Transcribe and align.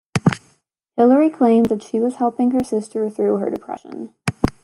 Hilary 0.97 1.29
claims 1.29 1.69
that 1.69 1.83
she 1.83 1.99
was 1.99 2.15
helping 2.15 2.49
her 2.49 2.63
sister 2.63 3.07
through 3.07 3.37
her 3.37 3.51
depression. 3.51 4.15